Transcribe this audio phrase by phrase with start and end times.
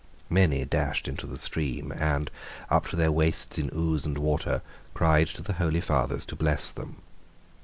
[0.31, 2.31] Many dashed into the stream, and,
[2.71, 4.63] up to their waists in ooze and water,
[4.95, 7.03] cried to the holy fathers to bless them.